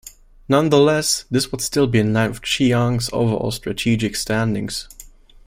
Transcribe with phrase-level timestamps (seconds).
[0.49, 4.89] Nonetheless, this would still be in line with Chiang's overall strategic standings.